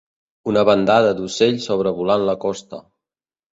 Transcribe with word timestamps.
Una 0.51 0.63
bandada 0.69 1.11
d'ocells 1.19 1.69
sobrevolant 1.71 2.27
la 2.33 2.37
costa. 2.49 2.83